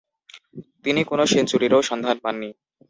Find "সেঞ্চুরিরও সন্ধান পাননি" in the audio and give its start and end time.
1.31-2.49